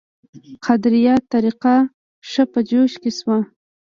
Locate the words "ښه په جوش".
2.29-2.93